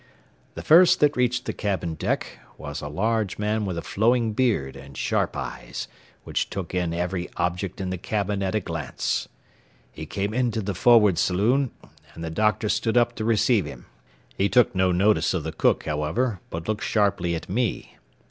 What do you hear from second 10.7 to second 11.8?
forward saloon,